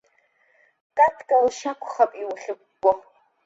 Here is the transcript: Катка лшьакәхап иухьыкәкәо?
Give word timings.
Катка 0.95 1.37
лшьакәхап 1.45 2.11
иухьыкәкәо? 2.21 2.91